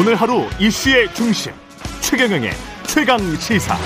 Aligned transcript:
오늘 0.00 0.14
하루 0.14 0.46
이슈의 0.58 1.12
중심 1.12 1.52
최경영의 2.00 2.52
최강 2.86 3.18
시사. 3.36 3.76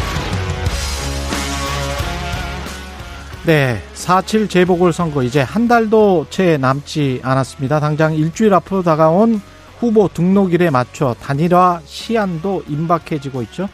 네, 3.45 3.83
4.7 3.95 4.49
재보궐선거 4.49 5.25
이제 5.25 5.41
한 5.41 5.67
달도 5.67 6.27
채 6.31 6.57
남지 6.57 7.23
않았습니다. 7.25 7.81
당장 7.81 8.15
일주일 8.15 8.55
앞으로 8.55 8.85
다가온 8.85 9.41
후보 9.81 10.07
등록일에 10.07 10.71
맞춰 10.71 11.17
단일화 11.21 11.81
시한도 11.85 12.63
임박해지고 12.69 13.43
있죠. 13.43 13.69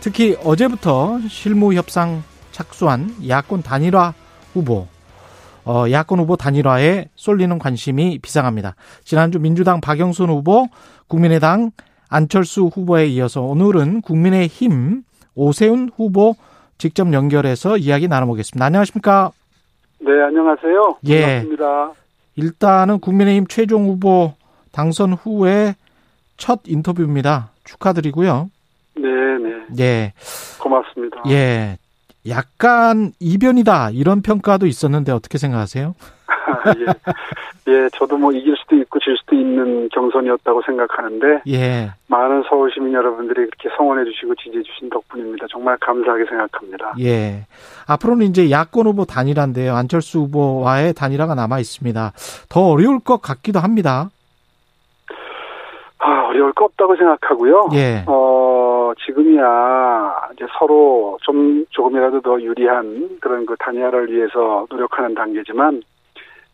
특히 0.00 0.36
어제부터 0.44 1.20
실무 1.30 1.72
협상 1.72 2.22
착수한 2.52 3.16
야권 3.26 3.62
단일화 3.62 4.12
후보, 4.52 4.88
어, 5.68 5.84
야권 5.90 6.20
후보 6.20 6.36
단일화에 6.36 7.10
쏠리는 7.14 7.58
관심이 7.58 8.18
비상합니다. 8.20 8.74
지난주 9.04 9.38
민주당 9.38 9.82
박영선 9.82 10.30
후보, 10.30 10.66
국민의당 11.08 11.72
안철수 12.08 12.70
후보에 12.72 13.06
이어서 13.08 13.42
오늘은 13.42 14.00
국민의힘 14.00 15.02
오세훈 15.34 15.90
후보 15.94 16.36
직접 16.78 17.12
연결해서 17.12 17.76
이야기 17.76 18.08
나눠보겠습니다. 18.08 18.64
안녕하십니까? 18.64 19.30
네, 20.00 20.10
안녕하세요. 20.22 20.96
예. 21.08 21.20
반갑습니다. 21.20 21.92
일단은 22.36 22.98
국민의힘 23.00 23.46
최종 23.46 23.88
후보 23.88 24.32
당선 24.72 25.12
후에 25.12 25.74
첫 26.38 26.60
인터뷰입니다. 26.64 27.50
축하드리고요. 27.64 28.48
네, 28.96 29.02
네. 29.76 29.82
예, 29.84 30.12
고맙습니다. 30.60 31.24
예. 31.28 31.76
약간 32.26 33.12
이변이다 33.20 33.90
이런 33.90 34.22
평가도 34.22 34.66
있었는데 34.66 35.12
어떻게 35.12 35.38
생각하세요? 35.38 35.94
예. 36.78 36.86
예, 37.68 37.88
저도 37.92 38.16
뭐 38.16 38.32
이길 38.32 38.56
수도 38.56 38.76
있고 38.76 38.98
질 38.98 39.14
수도 39.18 39.36
있는 39.36 39.90
경선이었다고 39.90 40.62
생각하는데 40.62 41.42
예, 41.48 41.90
많은 42.06 42.42
서울 42.48 42.72
시민 42.72 42.94
여러분들이 42.94 43.46
그렇게 43.46 43.68
성원해 43.76 44.04
주시고 44.04 44.34
지지해 44.36 44.62
주신 44.62 44.88
덕분입니다. 44.88 45.46
정말 45.50 45.76
감사하게 45.78 46.24
생각합니다. 46.24 46.94
예. 47.00 47.46
앞으로는 47.86 48.26
이제 48.26 48.50
야권 48.50 48.86
후보 48.86 49.04
단일화인데요. 49.04 49.74
안철수 49.74 50.20
후보와의 50.20 50.94
단일화가 50.94 51.34
남아 51.34 51.58
있습니다. 51.58 52.12
더 52.48 52.60
어려울 52.70 53.00
것 53.00 53.20
같기도 53.20 53.58
합니다. 53.60 54.08
아, 55.98 56.26
어려울 56.28 56.52
거 56.52 56.64
없다고 56.64 56.96
생각하고요. 56.96 57.68
예, 57.74 58.04
어, 58.06 58.57
지금이야 59.06 60.28
이제 60.34 60.46
서로 60.58 61.18
좀 61.22 61.64
조금이라도 61.70 62.20
더 62.20 62.40
유리한 62.40 63.18
그런 63.20 63.46
그 63.46 63.54
단일화를 63.58 64.12
위해서 64.12 64.66
노력하는 64.70 65.14
단계지만 65.14 65.82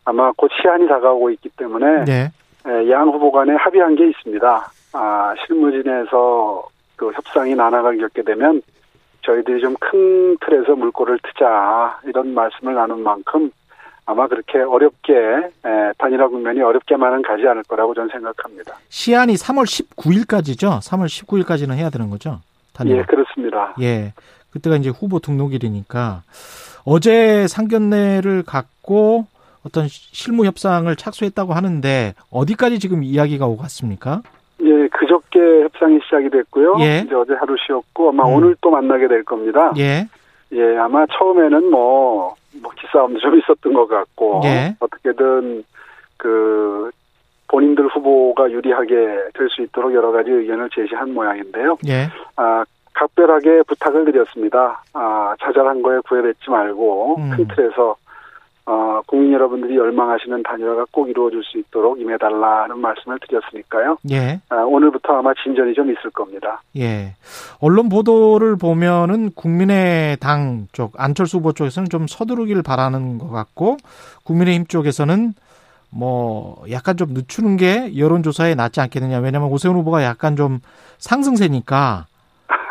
아마 0.05 0.31
곧 0.37 0.49
시한이 0.61 0.87
다가오고 0.87 1.31
있기 1.31 1.49
때문에 1.57 2.05
네, 2.05 2.29
예, 2.67 2.89
양 2.91 3.09
후보 3.09 3.31
간에 3.31 3.53
합의한 3.55 3.95
게 3.95 4.07
있습니다. 4.07 4.71
아, 4.93 5.33
실무진에서 5.45 6.63
그 6.95 7.11
협상이 7.11 7.55
난항을 7.55 7.97
겪게 7.97 8.21
되면 8.23 8.61
저희들이 9.21 9.61
좀 9.61 9.75
큰 9.79 10.37
틀에서 10.41 10.75
물꼬를 10.75 11.19
트자 11.23 11.99
이런 12.05 12.33
말씀을 12.33 12.75
나눈 12.75 13.01
만큼 13.01 13.49
아마 14.05 14.27
그렇게 14.27 14.59
어렵게 14.59 15.13
예, 15.13 15.91
단일화 15.97 16.27
국면이 16.27 16.61
어렵게만은 16.61 17.23
가지 17.23 17.47
않을 17.47 17.63
거라고 17.63 17.93
저는 17.93 18.09
생각합니다. 18.09 18.75
시한이 18.89 19.33
3월 19.33 19.65
19일까지죠. 19.65 20.79
3월 20.79 21.05
19일까지는 21.05 21.73
해야 21.73 21.89
되는 21.89 22.09
거죠. 22.09 22.39
단일화. 22.73 22.99
예, 22.99 23.03
그렇습니다. 23.03 23.75
예. 23.81 24.13
그때가 24.51 24.77
이제 24.77 24.89
후보 24.89 25.19
등록일이니까 25.19 26.21
어제 26.85 27.47
상견례를 27.47 28.43
갖고 28.43 29.25
어떤 29.65 29.87
실무 29.87 30.45
협상을 30.45 30.95
착수했다고 30.95 31.53
하는데 31.53 32.13
어디까지 32.29 32.79
지금 32.79 33.03
이야기가 33.03 33.47
오고 33.47 33.63
갔습니까? 33.63 34.21
예, 34.61 34.87
그저께 34.87 35.63
협상이 35.63 35.99
시작이 36.05 36.29
됐고요. 36.29 36.75
예. 36.81 37.03
이제 37.05 37.15
어제 37.15 37.33
하루 37.33 37.55
쉬었고 37.65 38.09
아마 38.09 38.27
음. 38.27 38.35
오늘 38.35 38.55
또 38.61 38.69
만나게 38.69 39.07
될 39.07 39.23
겁니다. 39.23 39.73
예. 39.77 40.07
예, 40.51 40.77
아마 40.77 41.05
처음에는 41.07 41.71
뭐, 41.71 42.35
뭐 42.61 42.71
기싸움도 42.75 43.19
좀 43.19 43.37
있었던 43.37 43.73
것 43.73 43.87
같고 43.87 44.41
예. 44.45 44.75
어떻게든 44.79 45.63
그 46.17 46.89
본인들 47.47 47.87
후보가 47.87 48.49
유리하게 48.51 48.95
될 49.33 49.49
수 49.49 49.61
있도록 49.61 49.93
여러 49.93 50.11
가지 50.11 50.31
의견을 50.31 50.69
제시한 50.73 51.13
모양인데요. 51.13 51.77
예. 51.87 52.07
아, 52.35 52.63
각별하게 52.93 53.63
부탁을 53.67 54.05
드렸습니다. 54.05 54.81
아, 54.93 55.35
자잘한 55.41 55.81
거에 55.81 55.99
구애받지 56.07 56.49
말고 56.49 57.17
음. 57.17 57.29
큰 57.35 57.47
틀에서 57.49 57.95
어, 58.67 59.01
국민 59.05 59.31
여러분들이 59.31 59.75
열망하시는 59.75 60.41
단일화가 60.41 60.85
꼭 60.91 61.07
이루어질 61.07 61.43
수 61.43 61.59
있도록 61.59 61.99
임해달라는 62.01 62.79
말씀을 62.79 63.19
드렸으니까요. 63.19 63.97
예. 64.09 64.39
아, 64.49 64.55
오늘부터 64.55 65.13
아마 65.13 65.33
진전이 65.43 65.75
좀 65.75 65.91
있을 65.91 66.09
겁니다. 66.09 66.61
예. 66.75 67.13
언론 67.59 67.89
보도를 67.89 68.55
보면은 68.55 69.31
국민의당 69.35 70.67
쪽 70.71 70.93
안철수 70.97 71.37
후보 71.37 71.53
쪽에서는 71.53 71.89
좀 71.89 72.07
서두르길 72.07 72.63
바라는 72.63 73.19
것 73.19 73.29
같고 73.29 73.77
국민의힘 74.23 74.65
쪽에서는 74.65 75.33
뭐 75.91 76.63
약간 76.71 76.97
좀 76.97 77.09
늦추는 77.13 77.57
게 77.57 77.95
여론조사에 77.97 78.55
낫지 78.55 78.81
않겠느냐. 78.81 79.19
왜냐하면 79.19 79.51
오세훈 79.51 79.77
후보가 79.77 80.03
약간 80.03 80.35
좀 80.35 80.59
상승세니까 80.97 82.07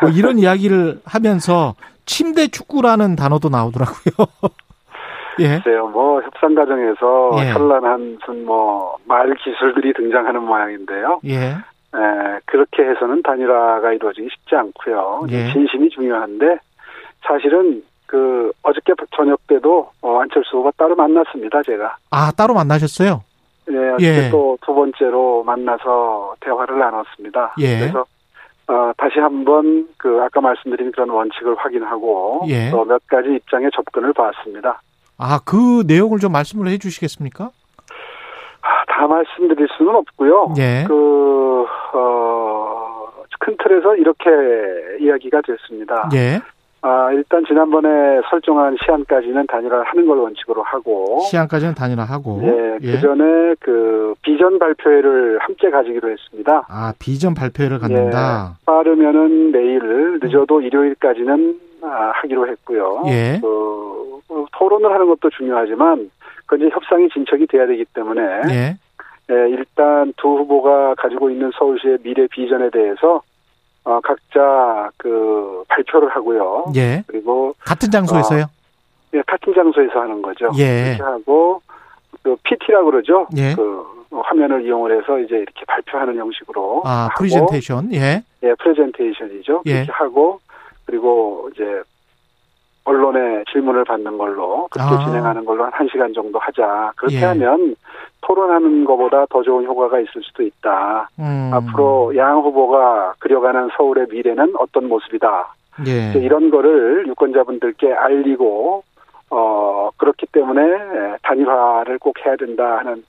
뭐 0.01 0.09
이런 0.09 0.37
이야기를 0.39 0.99
하면서 1.05 1.73
침대 2.05 2.49
축구라는 2.49 3.15
단어도 3.15 3.47
나오더라고요. 3.47 4.27
예. 5.39 5.59
글쎄요, 5.59 5.87
뭐 5.87 6.21
협상 6.21 6.55
과정에서 6.55 7.31
예. 7.39 7.51
현란한 7.51 8.17
무슨 8.19 8.45
뭐말 8.45 9.35
기술들이 9.35 9.93
등장하는 9.93 10.43
모양인데요. 10.43 11.19
예. 11.25 11.35
에, 11.35 12.39
그렇게 12.45 12.83
해서는 12.83 13.21
단일화가 13.23 13.93
이루어지기 13.93 14.27
쉽지 14.29 14.55
않고요. 14.55 15.27
예. 15.29 15.51
진심이 15.51 15.89
중요한데 15.89 16.57
사실은 17.25 17.83
그 18.05 18.51
어저께 18.63 18.93
저녁 19.15 19.45
때도 19.47 19.89
어, 20.01 20.19
안철수 20.19 20.57
후보가 20.57 20.71
따로 20.77 20.95
만났습니다. 20.95 21.63
제가. 21.63 21.97
아, 22.11 22.31
따로 22.37 22.53
만나셨어요? 22.53 23.23
예, 23.71 23.75
예. 23.99 24.11
어저께 24.17 24.29
또두 24.29 24.73
번째로 24.75 25.43
만나서 25.43 26.35
대화를 26.39 26.77
나눴습니다. 26.77 27.55
예. 27.59 27.79
그래서 27.79 28.05
어, 28.67 28.91
다시 28.97 29.19
한번 29.19 29.87
그 29.97 30.21
아까 30.23 30.41
말씀드린 30.41 30.91
그런 30.91 31.09
원칙을 31.09 31.55
확인하고 31.55 32.43
예. 32.47 32.69
또몇 32.71 33.05
가지 33.07 33.35
입장에 33.35 33.69
접근을 33.73 34.13
봤습니다. 34.13 34.81
아, 35.17 35.39
그 35.45 35.83
내용을 35.87 36.19
좀 36.19 36.31
말씀을 36.31 36.67
해 36.67 36.77
주시겠습니까? 36.77 37.45
아, 38.61 38.85
다 38.87 39.07
말씀드릴 39.07 39.67
수는 39.77 39.95
없고요. 39.95 40.53
예. 40.57 40.85
그, 40.87 41.65
어, 41.93 43.07
큰 43.39 43.55
틀에서 43.63 43.95
이렇게 43.95 44.29
이야기가 44.99 45.41
됐습니다. 45.45 46.09
예. 46.13 46.41
아, 46.81 47.11
일단 47.11 47.43
지난번에 47.47 47.89
설정한 48.29 48.75
시한까지는 48.85 49.47
단일화를 49.47 49.85
하는 49.85 50.05
걸 50.05 50.19
원칙으로 50.19 50.61
하고. 50.61 51.19
시한까지는 51.31 51.73
단일화하고. 51.73 52.41
예, 52.43 52.77
그 52.79 53.01
전에 53.01 53.55
그 53.59 54.13
비전 54.21 54.59
발표회를 54.59 55.39
함께 55.39 55.71
가지기로 55.71 56.11
했습니다. 56.11 56.65
아, 56.67 56.93
비전 56.99 57.33
발표회를 57.33 57.79
갖는다. 57.79 58.57
예, 58.59 58.65
빠르면은 58.65 59.51
내일, 59.51 60.19
늦어도 60.21 60.61
일요일까지는 60.61 61.59
아, 61.59 61.64
하기로 61.87 62.47
했고요. 62.49 63.03
예. 63.07 63.39
그, 63.41 64.19
어, 64.29 64.45
토론을 64.53 64.91
하는 64.91 65.07
것도 65.07 65.29
중요하지만, 65.29 66.09
그 66.45 66.55
이제 66.57 66.69
협상이 66.71 67.09
진척이 67.09 67.47
돼야 67.47 67.65
되기 67.67 67.85
때문에, 67.85 68.21
예. 68.49 68.77
예, 69.31 69.49
일단 69.49 70.13
두 70.17 70.27
후보가 70.29 70.95
가지고 70.95 71.29
있는 71.29 71.51
서울시의 71.57 71.99
미래 72.03 72.27
비전에 72.27 72.69
대해서 72.69 73.21
어, 73.83 73.99
각자 74.01 74.89
그 74.97 75.63
발표를 75.67 76.09
하고요. 76.09 76.65
예. 76.75 77.03
그리고 77.07 77.53
같은 77.59 77.89
장소에서요? 77.89 78.45
예, 79.13 79.21
같은 79.25 79.53
장소에서 79.53 79.99
하는 79.99 80.21
거죠. 80.21 80.49
예. 80.57 80.97
하고 80.99 81.61
그 82.23 82.35
PT라고 82.43 82.91
그러죠. 82.91 83.27
예. 83.37 83.53
그 83.55 83.83
화면을 84.11 84.65
이용을 84.65 84.97
해서 84.97 85.19
이제 85.19 85.35
이렇게 85.35 85.65
발표하는 85.67 86.17
형식으로 86.17 86.81
아, 86.85 87.09
하고, 87.11 87.17
프레젠테이션. 87.17 87.93
예. 87.93 88.23
예, 88.43 88.53
프레젠테이션이죠. 88.59 89.63
예. 89.65 89.73
그렇게 89.73 89.91
하고 89.91 90.39
그리고 90.85 91.49
이제 91.53 91.81
언론에 92.85 93.43
질문을 93.51 93.83
받는 93.83 94.17
걸로 94.17 94.67
그렇게 94.69 94.93
아. 94.95 95.05
진행하는 95.05 95.43
걸로 95.43 95.65
한 95.65 95.71
1시간 95.71 96.13
정도 96.13 96.37
하자. 96.39 96.93
그렇게 96.95 97.17
예. 97.17 97.25
하면 97.25 97.75
토론하는 98.21 98.85
것보다 98.85 99.25
더 99.29 99.41
좋은 99.41 99.65
효과가 99.65 99.99
있을 99.99 100.21
수도 100.21 100.43
있다. 100.43 101.09
음. 101.19 101.51
앞으로 101.53 102.15
양 102.15 102.37
후보가 102.37 103.15
그려가는 103.19 103.69
서울의 103.75 104.07
미래는 104.11 104.53
어떤 104.59 104.87
모습이다. 104.87 105.55
예. 105.87 106.13
이런 106.19 106.51
거를 106.51 107.05
유권자분들께 107.07 107.91
알리고 107.91 108.83
어 109.31 109.89
그렇기 109.97 110.27
때문에 110.27 111.17
단일화를 111.23 111.97
꼭 111.99 112.15
해야 112.25 112.35
된다 112.35 112.77
하는 112.77 113.03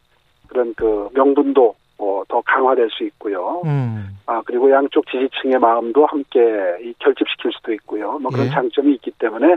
그런 0.48 0.74
그 0.74 1.08
명분도 1.12 1.74
어, 1.98 2.22
더 2.28 2.40
강화될 2.42 2.88
수 2.90 3.04
있고요. 3.04 3.62
음. 3.64 4.18
아 4.26 4.42
그리고 4.44 4.70
양쪽 4.70 5.06
지지층의 5.06 5.58
마음도 5.58 6.04
함께 6.06 6.40
이 6.82 6.94
결집시킬 6.98 7.52
수도 7.52 7.72
있고요. 7.74 8.18
뭐 8.18 8.30
그런 8.30 8.46
예. 8.46 8.50
장점이 8.50 8.94
있기 8.94 9.12
때문에 9.12 9.56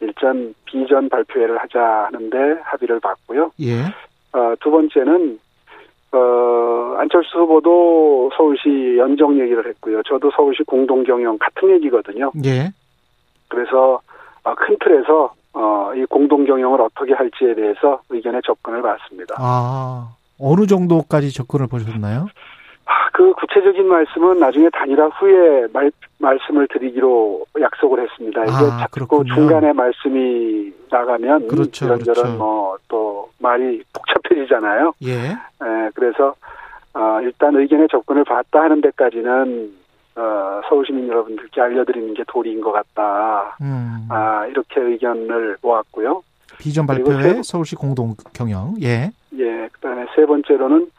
일단 0.00 0.54
비전 0.64 1.08
발표회를 1.08 1.58
하자 1.58 1.80
하는데 1.80 2.60
합의를 2.62 3.00
봤고요. 3.00 3.50
예. 3.60 3.84
어, 4.32 4.54
두 4.60 4.70
번째는 4.70 5.38
어, 6.12 6.94
안철수 6.98 7.38
후보도 7.38 8.30
서울시 8.36 8.96
연정 8.98 9.38
얘기를 9.40 9.66
했고요. 9.66 10.02
저도 10.02 10.30
서울시 10.36 10.62
공동경영 10.64 11.38
같은 11.38 11.70
얘기거든요. 11.70 12.30
예. 12.44 12.70
그래서 13.48 14.00
어, 14.44 14.54
큰 14.54 14.76
틀에서 14.80 15.32
어, 15.54 15.92
이 15.94 16.04
공동경영을 16.06 16.80
어떻게 16.80 17.12
할지에 17.12 17.54
대해서 17.54 18.00
의견에 18.08 18.40
접근을 18.44 18.82
받습니다. 18.82 19.36
아, 19.38 20.08
어느 20.38 20.66
정도까지 20.66 21.32
접근을 21.32 21.66
보셨나요? 21.66 22.26
아, 22.84 22.92
그 23.12 23.32
구체적인 23.34 23.86
말씀은 23.86 24.38
나중에 24.38 24.68
단일화 24.72 25.06
후에 25.08 25.66
말, 25.72 25.90
말씀을 26.18 26.66
드리기로 26.68 27.44
약속을 27.60 28.02
했습니다. 28.02 28.42
이게 28.42 28.50
아, 28.52 28.78
자꾸 28.80 28.90
그렇군요. 28.92 29.34
중간에 29.34 29.72
말씀이 29.72 30.72
나가면 30.90 31.48
그렇죠, 31.48 31.86
이런저런 31.86 32.22
그렇죠. 32.24 32.38
뭐또 32.38 33.30
말이 33.38 33.82
복잡해지잖아요. 33.92 34.92
예. 35.04 35.12
에, 35.30 35.90
그래서 35.94 36.34
어, 36.94 37.20
일단 37.22 37.54
의견에 37.56 37.86
접근을 37.90 38.24
받다 38.24 38.62
하는 38.62 38.80
데까지는 38.80 39.72
어, 40.16 40.60
서울 40.68 40.84
시민 40.84 41.08
여러분들께 41.08 41.60
알려드리는 41.60 42.12
게 42.14 42.24
도리인 42.28 42.60
것 42.60 42.72
같다. 42.72 43.56
음. 43.62 44.06
아, 44.10 44.44
이렇게 44.46 44.80
의견을 44.80 45.56
모았고요. 45.62 46.22
비전 46.58 46.86
발표회 46.86 47.22
세- 47.22 47.42
서울시 47.42 47.76
공동 47.76 48.14
경영. 48.34 48.74
예. 48.82 49.10
예, 49.38 49.68
그다음에 49.72 50.06
세 50.14 50.26
번째로는 50.26 50.90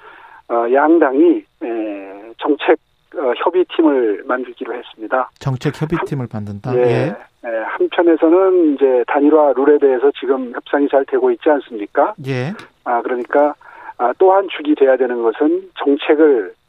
어, 0.50 0.66
양당이 0.72 1.44
에, 1.64 2.34
정책 2.38 2.78
어, 3.16 3.34
협의팀을 3.38 4.24
만들기로 4.26 4.74
했습니다. 4.74 5.30
정책 5.40 5.80
협의팀을 5.80 6.28
만든다. 6.32 6.76
예, 6.76 6.82
예. 6.82 7.48
에, 7.48 7.64
한편에서는 7.64 8.76
이제 8.76 9.04
단일화 9.08 9.54
룰에 9.56 9.78
대해서 9.78 10.12
지금 10.20 10.52
협상이 10.54 10.88
잘 10.90 11.06
되고 11.06 11.32
있지 11.32 11.50
않습니까? 11.50 12.14
예. 12.26 12.54
아 12.86 13.02
그러니까 13.02 13.54
아, 13.98 14.14
또한 14.18 14.48
축이 14.50 14.76
돼야 14.76 14.98
되는 14.98 15.22
것은 15.22 15.70
정책을 15.78 16.48
어, 16.50 16.63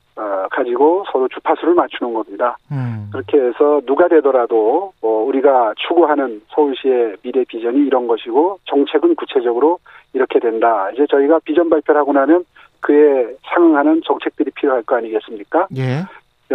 가지고 0.50 1.04
서로 1.10 1.28
주파수를 1.28 1.74
맞추는 1.74 2.14
겁니다. 2.14 2.56
음. 2.70 3.08
그렇게 3.12 3.38
해서 3.38 3.80
누가 3.86 4.08
되더라도 4.08 4.92
어, 5.02 5.08
우리가 5.08 5.74
추구하는 5.76 6.40
서울시의 6.48 7.16
미래 7.22 7.44
비전이 7.44 7.86
이런 7.86 8.06
것이고 8.06 8.58
정책은 8.64 9.16
구체적으로 9.16 9.78
이렇게 10.12 10.38
된다. 10.38 10.90
이제 10.92 11.06
저희가 11.10 11.40
비전 11.44 11.68
발표를 11.68 12.00
하고 12.00 12.12
나면 12.12 12.44
그에 12.80 13.34
상응하는 13.42 14.02
정책들이 14.04 14.50
필요할 14.52 14.82
거 14.84 14.96
아니겠습니까? 14.96 15.68
예. 15.76 16.04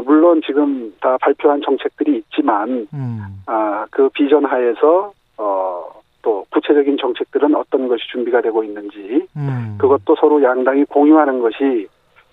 물론 0.01 0.41
지금 0.45 0.93
다 1.01 1.17
발표한 1.19 1.61
정책들이 1.61 2.17
있지만 2.17 2.87
음. 2.93 3.21
아, 3.47 3.85
그 3.89 4.07
비전 4.09 4.45
하에서 4.45 5.11
어, 5.37 5.85
또 6.21 6.45
구체적인 6.51 6.97
정책들은 6.97 7.55
어떤 7.55 7.87
것이 7.87 8.03
준비가 8.11 8.41
되고 8.41 8.63
있는지 8.63 9.27
음. 9.35 9.77
그것도 9.79 10.15
서로 10.19 10.41
양당이 10.41 10.85
공유하는 10.85 11.39
것이 11.39 11.87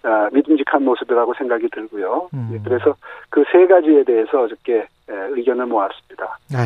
아, 0.08 0.28
믿음직한 0.32 0.84
모습이라고 0.84 1.34
생각이 1.34 1.68
들고요. 1.72 2.28
음. 2.32 2.50
예, 2.52 2.60
그래서 2.62 2.94
그 3.28 3.42
세 3.52 3.66
가지에 3.66 4.04
대해서 4.04 4.42
어저께 4.44 4.86
예, 5.10 5.14
의견을 5.30 5.66
모았습니다. 5.66 6.38
네. 6.52 6.58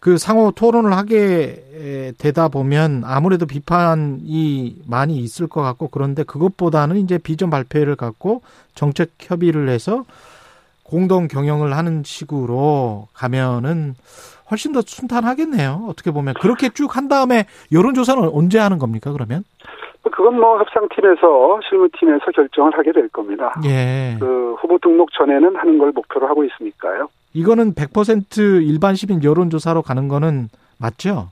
그 0.00 0.16
상호 0.18 0.50
토론을 0.52 0.92
하게 0.96 2.14
되다 2.18 2.48
보면 2.48 3.02
아무래도 3.04 3.46
비판이 3.46 4.82
많이 4.88 5.16
있을 5.18 5.46
것 5.48 5.62
같고 5.62 5.88
그런데 5.88 6.22
그것보다는 6.24 6.96
이제 6.96 7.18
비전 7.18 7.50
발표를 7.50 7.96
갖고 7.96 8.42
정책 8.74 9.10
협의를 9.20 9.68
해서 9.68 10.04
공동 10.82 11.28
경영을 11.28 11.76
하는 11.76 12.02
식으로 12.04 13.08
가면은 13.14 13.94
훨씬 14.50 14.72
더 14.72 14.82
순탄하겠네요. 14.84 15.86
어떻게 15.88 16.10
보면 16.10 16.34
그렇게 16.40 16.68
쭉 16.68 16.96
한 16.96 17.08
다음에 17.08 17.46
여론조사는 17.72 18.28
언제 18.34 18.58
하는 18.58 18.78
겁니까? 18.78 19.12
그러면? 19.12 19.44
그건 20.10 20.40
뭐 20.40 20.58
협상팀에서 20.58 21.60
실무팀에서 21.68 22.30
결정을 22.34 22.76
하게 22.76 22.92
될 22.92 23.08
겁니다. 23.08 23.54
예. 23.64 24.16
그 24.18 24.54
후보 24.58 24.78
등록 24.78 25.12
전에는 25.12 25.54
하는 25.56 25.78
걸 25.78 25.92
목표로 25.92 26.26
하고 26.26 26.44
있으니까요. 26.44 27.08
이거는 27.34 27.74
100% 27.74 28.66
일반 28.66 28.94
시민 28.94 29.22
여론조사로 29.22 29.82
가는 29.82 30.08
거는 30.08 30.48
맞죠? 30.78 31.28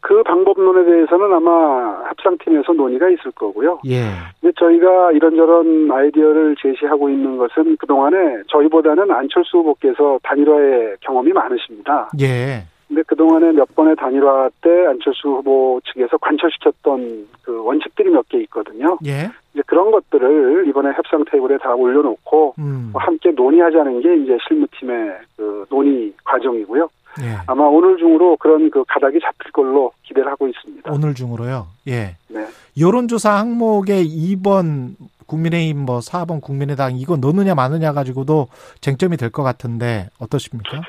그 0.00 0.22
방법론에 0.24 0.84
대해서는 0.84 1.32
아마 1.32 2.02
협상팀에서 2.08 2.72
논의가 2.72 3.08
있을 3.08 3.30
거고요. 3.32 3.78
예. 3.86 4.02
근데 4.40 4.52
저희가 4.58 5.12
이런저런 5.12 5.90
아이디어를 5.90 6.56
제시하고 6.60 7.08
있는 7.08 7.38
것은 7.38 7.76
그동안에 7.76 8.42
저희보다는 8.48 9.10
안철수 9.10 9.58
후보께서 9.58 10.18
단일화의 10.24 10.96
경험이 11.00 11.32
많으십니다. 11.32 12.10
예. 12.20 12.64
근데 12.92 13.02
그동안에 13.04 13.52
몇 13.52 13.74
번의 13.74 13.96
단일화 13.96 14.50
때 14.60 14.68
안철수 14.86 15.26
후보 15.28 15.80
측에서 15.86 16.18
관철시켰던 16.18 17.26
그 17.42 17.64
원칙들이 17.64 18.10
몇 18.10 18.22
개 18.28 18.38
있거든요. 18.42 18.98
예. 19.06 19.30
이제 19.54 19.62
그런 19.66 19.90
것들을 19.90 20.66
이번에 20.68 20.90
협상 20.94 21.24
테이블에 21.30 21.56
다 21.56 21.74
올려놓고 21.74 22.54
음. 22.58 22.90
뭐 22.92 23.00
함께 23.00 23.30
논의하자는 23.30 24.02
게 24.02 24.16
이제 24.16 24.36
실무팀의 24.46 25.10
그 25.36 25.64
논의 25.70 26.12
과정이고요. 26.24 26.86
예. 27.22 27.36
아마 27.46 27.64
오늘 27.64 27.96
중으로 27.96 28.36
그런 28.36 28.68
그 28.70 28.84
가닥이 28.86 29.20
잡힐 29.20 29.50
걸로 29.52 29.92
기대를 30.02 30.30
하고 30.30 30.46
있습니다. 30.48 30.92
오늘 30.92 31.14
중으로요. 31.14 31.68
예. 31.88 32.16
네. 32.28 32.46
여론조사 32.78 33.38
항목에 33.38 34.04
2번 34.04 34.96
국민의힘 35.26 35.78
뭐 35.86 36.00
4번 36.00 36.42
국민의당 36.42 36.96
이거 36.96 37.16
넣느냐 37.16 37.54
마느냐 37.54 37.94
가지고도 37.94 38.48
쟁점이 38.82 39.16
될 39.16 39.30
것 39.30 39.42
같은데 39.42 40.08
어떠십니까? 40.20 40.82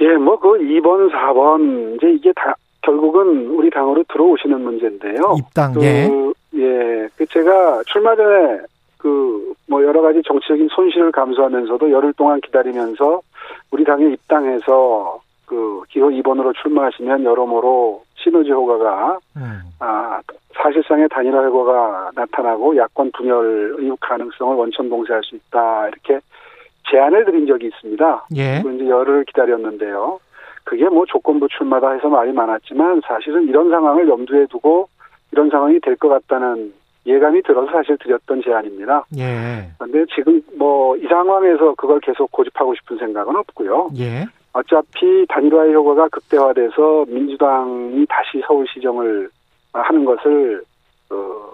예, 0.00 0.16
뭐 0.16 0.38
그 0.38 0.58
2번, 0.58 1.10
4번 1.10 1.96
이제 1.96 2.10
이게 2.10 2.32
다 2.34 2.54
결국은 2.82 3.48
우리 3.48 3.70
당으로 3.70 4.04
들어오시는 4.08 4.60
문제인데요. 4.60 5.36
입당 5.38 5.72
그, 5.74 5.84
예. 5.84 6.10
예, 6.54 7.08
그 7.16 7.26
제가 7.26 7.82
출마 7.86 8.14
전에 8.16 8.60
그 8.98 9.50
뭐 9.70 9.84
여러 9.84 10.02
가지 10.02 10.20
정치적인 10.26 10.68
손실을 10.68 11.12
감수하면서도 11.12 11.92
열흘 11.92 12.12
동안 12.14 12.40
기다리면서 12.40 13.22
우리 13.70 13.84
당에 13.84 14.04
입당해서 14.06 15.20
그 15.46 15.82
기호 15.88 16.08
2번으로 16.08 16.52
출마하시면 16.60 17.24
여러모로 17.24 18.02
시너지 18.16 18.50
효과가 18.50 19.18
음. 19.36 19.60
아 19.78 20.20
사실상의 20.54 21.08
단일화 21.08 21.44
효과가 21.44 22.10
나타나고 22.16 22.76
야권 22.76 23.12
분열 23.12 23.76
의 23.78 23.96
가능성을 24.00 24.56
원천 24.56 24.90
봉쇄할 24.90 25.22
수 25.22 25.36
있다 25.36 25.88
이렇게 25.88 26.18
제안을 26.90 27.24
드린 27.24 27.46
적이 27.46 27.66
있습니다. 27.68 28.26
예. 28.36 28.62
이제 28.74 28.88
열흘 28.88 29.24
기다렸는데요. 29.24 30.20
그게 30.64 30.88
뭐 30.88 31.04
조건부 31.06 31.48
출마다 31.48 31.90
해서 31.92 32.08
말이 32.08 32.32
많았지만 32.32 33.02
사실은 33.06 33.48
이런 33.48 33.70
상황을 33.70 34.08
염두에 34.08 34.46
두고 34.46 34.88
이런 35.32 35.48
상황이 35.50 35.78
될 35.80 35.96
것 35.96 36.08
같다는 36.08 36.72
예감이 37.06 37.42
들어서 37.42 37.70
사실 37.72 37.96
드렸던 37.98 38.42
제안입니다. 38.42 39.04
예. 39.18 39.70
그런데 39.78 40.04
지금 40.14 40.42
뭐 40.58 40.96
이 40.96 41.06
상황에서 41.06 41.74
그걸 41.76 41.98
계속 42.00 42.30
고집하고 42.30 42.74
싶은 42.74 42.98
생각은 42.98 43.34
없고요. 43.36 43.90
예. 43.98 44.26
어차피 44.52 45.24
단일화의 45.28 45.72
효과가 45.74 46.08
극대화돼서 46.08 47.06
민주당이 47.08 48.04
다시 48.08 48.42
서울시정을 48.46 49.30
하는 49.72 50.04
것을 50.04 50.62
어, 51.10 51.50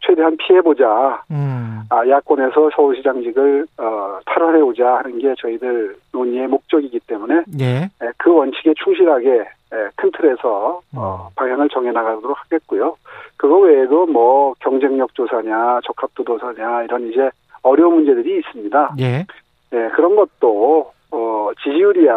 최대한 0.00 0.36
피해보자. 0.36 1.22
음. 1.30 1.82
아, 1.90 2.06
야권에서 2.06 2.70
서울시장직을 2.74 3.66
어, 3.78 4.18
탈환해오자 4.26 4.96
하는 4.96 5.18
게 5.18 5.34
저희들 5.38 5.96
논의의 6.12 6.46
목적이기 6.48 7.00
때문에 7.00 7.44
예. 7.60 7.66
에, 7.66 8.10
그 8.18 8.32
원칙에 8.32 8.74
충실하게 8.82 9.40
에, 9.40 9.88
큰 9.96 10.10
틀에서 10.12 10.80
어, 10.96 11.28
음. 11.30 11.34
방향을 11.34 11.68
정해나가도록 11.70 12.36
하겠고요. 12.38 12.96
그거 13.36 13.58
외에도 13.58 14.06
뭐 14.06 14.54
경쟁력 14.60 15.14
조사냐, 15.14 15.80
적합도 15.84 16.24
조사냐 16.24 16.82
이런 16.84 17.10
이제 17.10 17.30
어려운 17.62 17.94
문제들이 17.94 18.38
있습니다. 18.38 18.94
예. 19.00 19.26
예, 19.72 19.88
그런 19.94 20.16
것도 20.16 20.92
어, 21.10 21.50
지지율이야 21.62 22.14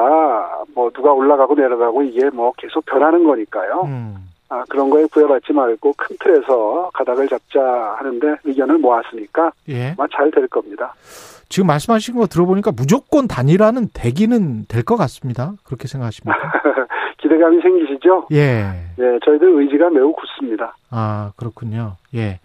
뭐 0.76 0.90
누가 0.92 1.14
올라가고 1.14 1.56
내려가고 1.56 2.04
이게 2.04 2.30
뭐 2.30 2.54
계속 2.58 2.86
변하는 2.86 3.24
거니까요. 3.24 3.84
음. 3.86 4.31
아, 4.53 4.65
그런 4.67 4.89
거에 4.89 5.05
구애받지 5.05 5.53
말고 5.53 5.93
큰 5.98 6.17
틀에서 6.20 6.89
가닥을 6.93 7.29
잡자 7.29 7.62
하는데 7.98 8.36
의견을 8.43 8.79
모았으니까 8.79 9.51
예. 9.70 9.96
아마 9.98 10.05
잘될 10.13 10.50
겁니다. 10.50 10.93
지금 11.48 11.67
말씀하신 11.67 12.15
거 12.15 12.27
들어보니까 12.27 12.72
무조건 12.75 13.29
단일화는 13.29 13.89
되기는 13.93 14.65
될 14.67 14.84
것 14.84 14.98
같습니다. 14.98 15.53
그렇게 15.63 15.88
생각하십니까? 15.88 16.38
기대감이 17.22 17.62
생기시죠? 17.62 18.27
예. 18.34 18.65
예, 19.00 19.20
저희들 19.24 19.62
의지가 19.62 19.89
매우 19.91 20.12
굳습니다. 20.12 20.75
아, 20.89 21.31
그렇군요. 21.38 21.93
예. 22.15 22.39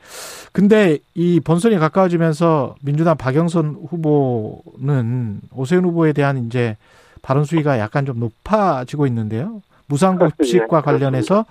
근데 0.53 0.99
이 1.15 1.41
본선이 1.41 1.77
가까워지면서 1.77 2.77
민주당 2.85 3.17
박영선 3.17 3.79
후보는 3.91 5.41
오세훈 5.57 5.85
후보에 5.87 6.13
대한 6.13 6.39
이제 6.47 6.77
발언 7.23 7.43
수위가 7.45 7.81
약간 7.81 8.07
좀 8.07 8.21
높아지고 8.21 9.07
있는데요. 9.09 9.61
무상급식과 9.89 10.79
예, 10.79 10.83
관련해서 10.83 11.45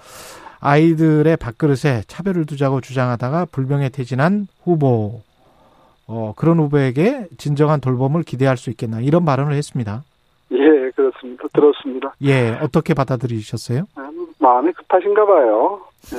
아이들의 0.66 1.38
밥그릇에 1.38 2.02
차별을 2.08 2.46
두자고 2.46 2.82
주장하다가 2.82 3.46
불명예 3.52 3.90
퇴진한 3.90 4.48
후보, 4.64 5.22
어, 6.08 6.34
그런 6.36 6.58
후보에게 6.60 7.28
진정한 7.38 7.80
돌봄을 7.80 8.24
기대할 8.24 8.58
수 8.58 8.70
있겠나 8.72 9.00
이런 9.00 9.26
발언을 9.26 9.54
했습니다. 9.54 10.04
예, 10.52 10.90
그렇습니다. 10.96 11.44
들었습니다. 11.54 12.14
예, 12.24 12.58
어떻게 12.62 12.94
받아들이셨어요? 12.94 13.84
아, 13.96 14.10
마음이 14.40 14.72
급하신가 14.74 15.26
봐요. 15.26 15.82
예. 16.14 16.18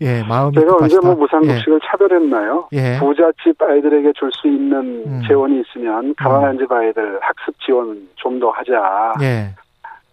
예, 0.00 0.22
마음이 0.22 0.54
제가 0.54 0.66
언제 0.74 0.94
급하시다. 0.96 1.00
뭐 1.02 1.14
무상급식을 1.16 1.80
차별했나요? 1.90 2.68
예. 2.72 2.98
부잣집 3.00 3.60
아이들에게 3.60 4.12
줄 4.16 4.30
수 4.32 4.46
있는 4.46 5.02
음. 5.06 5.22
재원이 5.26 5.60
있으면 5.62 6.14
가난한 6.14 6.58
집 6.58 6.70
아이들 6.70 7.18
학습 7.20 7.58
지원 7.66 8.08
좀 8.14 8.38
더 8.38 8.50
하자. 8.50 9.14
예. 9.22 9.54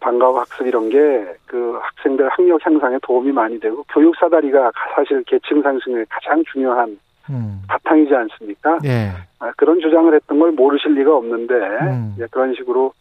방과후 0.05 0.37
학습 0.37 0.67
이런 0.67 0.89
게 0.89 1.25
그 1.55 1.79
학생들 1.81 2.27
학력 2.29 2.65
향상에 2.65 2.97
도움이 3.01 3.31
많이 3.31 3.57
되고 3.59 3.83
교육 3.87 4.13
사다리가 4.17 4.71
사실 4.93 5.23
계층 5.23 5.61
상승에 5.61 6.03
가장 6.09 6.43
중요한 6.51 6.99
음. 7.29 7.61
바탕이지 7.67 8.13
않습니까? 8.13 8.77
예. 8.83 9.11
아, 9.39 9.51
그런 9.55 9.79
주장을 9.79 10.13
했던 10.13 10.37
걸 10.37 10.51
모르실 10.51 10.93
리가 10.95 11.15
없는데 11.15 11.53
음. 11.53 12.13
이제 12.15 12.27
그런 12.29 12.53
식으로 12.55 12.91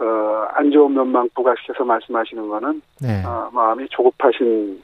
어, 0.00 0.04
안 0.54 0.72
좋은 0.72 0.92
면만 0.92 1.28
부각시켜서 1.36 1.84
말씀하시는 1.84 2.48
거는 2.48 2.82
네. 3.00 3.22
어, 3.24 3.48
마음이 3.52 3.86
조급하신 3.90 4.82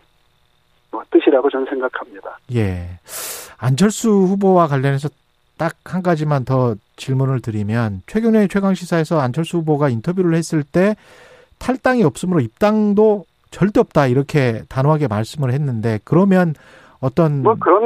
뭐 0.92 1.02
뜻이라고 1.11 1.50
저는 1.50 1.66
생각합니다. 1.66 2.38
예. 2.54 2.87
안철수 3.59 4.09
후보와 4.11 4.68
관련해서 4.68 5.09
딱 5.59 5.73
한 5.85 6.02
가지만 6.02 6.45
더 6.45 6.75
질문을 6.97 7.40
드리면 7.40 8.02
최근에 8.06 8.47
최강 8.49 8.75
시사에서 8.75 9.18
안철수 9.21 9.59
후보가 9.59 9.88
인터뷰를 9.88 10.35
했을 10.35 10.62
때 10.62 10.95
탈당이 11.59 12.03
없으므로 12.05 12.41
입당도 12.41 13.25
절대 13.51 13.81
없다 13.81 14.07
이렇게 14.07 14.63
단호하게 14.69 15.09
말씀을 15.09 15.53
했는데 15.53 15.99
그러면 16.05 16.55
어떤 17.01 17.43
뭐 17.43 17.55
그런 17.59 17.83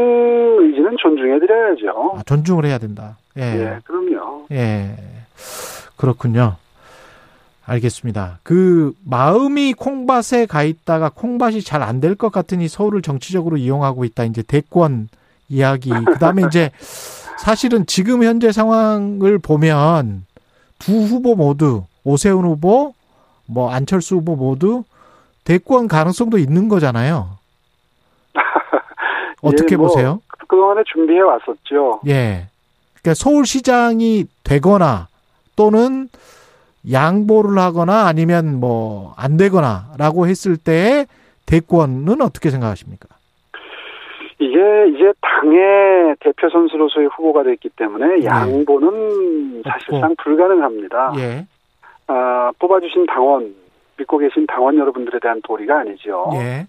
의지는 0.65 0.97
존중해 1.01 1.39
드려야죠. 1.41 2.15
아, 2.17 2.23
존중을 2.25 2.65
해야 2.65 2.79
된다. 2.79 3.17
예. 3.37 3.43
예, 3.43 3.79
그럼요. 3.85 4.47
예. 4.53 4.97
그렇군요. 5.97 6.57
알겠습니다. 7.67 8.39
그 8.43 8.93
마음이 9.05 9.75
콩밭에 9.75 10.47
가 10.47 10.63
있다가 10.65 11.11
콩밭이 11.15 11.63
잘 11.63 11.83
안 11.83 12.01
될 12.01 12.17
것 12.17 12.33
같으니 12.33 12.67
서울을 12.69 13.03
정치적으로 13.03 13.57
이용하고 13.59 14.05
있다. 14.05 14.25
이제 14.25 14.43
대권 14.43 15.09
이야기. 15.49 15.91
그다음에 15.91 16.43
이제 16.49 16.71
사실은 17.39 17.87
지금 17.87 18.25
현재 18.25 18.51
상황을 18.53 19.39
보면 19.39 20.25
두 20.79 20.93
후보 20.93 21.37
모두 21.37 21.85
오세훈 22.03 22.45
후보, 22.45 22.95
뭐 23.53 23.71
안철수 23.71 24.17
후보 24.17 24.37
모두 24.37 24.85
대권 25.45 25.89
가능성도 25.89 26.39
있는 26.39 26.69
거잖아요. 26.69 27.29
어떻게 29.43 29.75
예, 29.75 29.77
뭐 29.77 29.89
보세요? 29.89 30.21
그동안에 30.39 30.83
준비해 30.93 31.21
왔었죠. 31.21 32.01
예. 32.07 32.47
그러니까 33.01 33.15
서울시장이 33.15 34.27
되거나 34.45 35.09
또는 35.57 36.09
양보를 36.91 37.59
하거나 37.59 38.07
아니면 38.07 38.59
뭐 38.61 39.01
안 39.17 39.37
되거나라고 39.37 40.27
했을 40.27 40.57
때 40.57 41.07
대권은 41.47 42.23
어떻게 42.23 42.51
생각하십니까? 42.51 43.09
이게 44.39 44.57
이제 44.89 45.13
당의 45.21 46.17
대표 46.21 46.49
선수로서의 46.49 47.09
후보가 47.09 47.43
됐기 47.43 47.69
때문에 47.77 48.21
네. 48.21 48.25
양보는 48.25 49.63
사실상 49.65 50.15
불가능합니다. 50.23 51.13
예. 51.19 51.47
아, 52.13 52.51
뽑아주신 52.59 53.07
당원, 53.07 53.55
믿고 53.97 54.19
계신 54.19 54.47
당원 54.47 54.77
여러분들에 54.79 55.19
대한 55.21 55.41
도리가 55.43 55.81
아니죠. 55.81 56.29
예. 56.35 56.67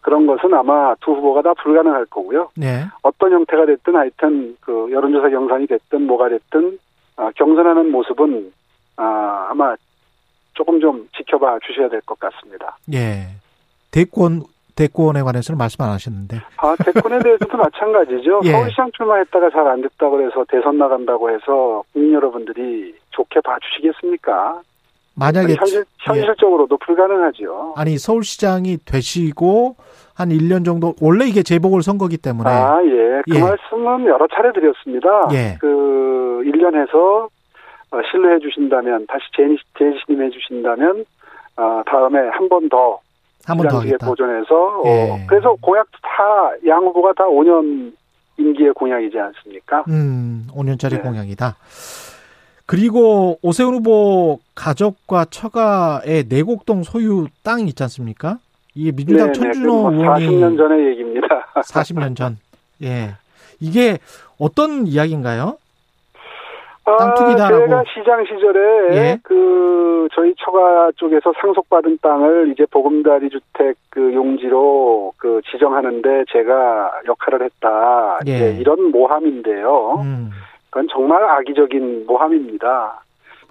그런 0.00 0.26
것은 0.26 0.52
아마 0.52 0.94
두 1.00 1.12
후보가 1.12 1.42
다 1.42 1.52
불가능할 1.62 2.06
거고요. 2.06 2.48
네. 2.56 2.84
어떤 3.02 3.32
형태가 3.32 3.66
됐든 3.66 3.94
하여튼 3.94 4.56
그 4.60 4.88
여론조사 4.90 5.28
경선이 5.30 5.66
됐든 5.68 6.06
뭐가 6.06 6.28
됐든 6.30 6.78
아, 7.16 7.30
경선하는 7.36 7.90
모습은 7.92 8.52
아, 8.96 9.46
아마 9.50 9.76
조금 10.54 10.80
좀 10.80 11.08
지켜봐 11.16 11.58
주셔야 11.66 11.88
될 11.88 12.00
것 12.02 12.18
같습니다. 12.18 12.76
예. 12.92 13.26
대권 13.92 14.42
대권에 14.76 15.22
관해서는 15.22 15.56
말씀 15.56 15.84
안 15.84 15.90
하셨는데. 15.90 16.38
아, 16.56 16.74
대권에 16.84 17.20
대해서도 17.20 17.56
마찬가지죠. 17.56 18.40
예. 18.46 18.50
서울시장 18.50 18.90
출마했다가 18.96 19.50
잘 19.50 19.68
안 19.68 19.82
됐다고 19.82 20.20
해서 20.20 20.44
대선 20.48 20.78
나간다고 20.78 21.30
해서 21.30 21.84
국민 21.92 22.12
여러분들이 22.14 22.92
좋게 23.14 23.40
봐주시겠습니까? 23.40 24.60
만약에 25.16 25.54
현실, 25.54 25.78
예. 25.80 25.84
현실적으로도 26.00 26.76
불가능하죠. 26.78 27.74
아니 27.76 27.98
서울시장이 27.98 28.78
되시고 28.84 29.76
한 30.14 30.30
1년 30.30 30.64
정도 30.64 30.94
원래 31.00 31.26
이게 31.26 31.42
재보궐 31.42 31.82
선거기 31.82 32.16
때문에 32.18 32.50
아, 32.50 32.80
예. 32.84 33.22
그 33.30 33.36
예. 33.36 33.40
말씀은 33.40 34.06
여러 34.06 34.26
차례 34.34 34.52
드렸습니다. 34.52 35.08
예. 35.32 35.56
그, 35.60 36.42
1년에서 36.44 37.28
신뢰해 38.10 38.38
주신다면, 38.40 39.06
다시 39.06 39.24
재, 39.36 39.42
재신임해 39.78 40.30
주신다면, 40.30 41.04
어, 41.56 41.82
다음에 41.86 42.18
한 42.28 42.48
번 42.48 42.68
더, 42.68 42.98
한번더 43.46 43.70
시장직에 43.70 43.92
하겠다. 43.94 44.06
도전해서, 44.06 44.80
어, 44.80 44.82
예. 44.86 45.26
그래서 45.28 45.54
공약도 45.60 45.98
다, 46.02 46.50
양 46.66 46.82
후보가 46.84 47.12
다 47.14 47.24
5년 47.24 47.92
임기의 48.36 48.72
공약이지 48.74 49.16
않습니까? 49.18 49.84
음, 49.88 50.46
5년짜리 50.52 50.96
네. 50.96 50.98
공약이다. 51.02 51.56
그리고 52.66 53.38
오세훈 53.42 53.74
후보 53.74 54.38
가족과 54.54 55.26
처가의 55.26 56.24
내곡동 56.28 56.82
소유 56.82 57.26
땅 57.42 57.60
있지 57.68 57.82
않습니까? 57.82 58.38
이게 58.74 58.90
민주당 58.92 59.32
천준호 59.32 59.90
그 59.90 59.94
의원이 59.96 60.26
40년 60.26 60.56
전의 60.56 60.86
얘기입니다. 60.88 61.46
40년 61.62 62.16
전. 62.16 62.38
예. 62.82 63.14
이게 63.60 63.98
어떤 64.38 64.86
이야기인가요? 64.86 65.58
아, 66.86 66.96
땅 66.98 67.14
투기다라고. 67.14 67.66
제가 67.66 67.84
시장 67.94 68.24
시절에 68.26 68.96
예. 68.96 69.18
그 69.22 70.08
저희 70.14 70.34
처가 70.38 70.90
쪽에서 70.96 71.32
상속받은 71.40 71.98
땅을 72.02 72.52
이제 72.52 72.66
보금자리 72.70 73.30
주택 73.30 73.76
그 73.90 74.12
용지로 74.12 75.12
그 75.16 75.40
지정하는데 75.50 76.24
제가 76.30 76.90
역할을 77.06 77.42
했다. 77.44 78.18
예. 78.26 78.32
이제 78.34 78.56
이런 78.60 78.90
모함인데요. 78.90 80.00
음. 80.02 80.30
그건 80.74 80.88
정말 80.90 81.22
악의적인 81.22 82.06
모함입니다. 82.08 83.00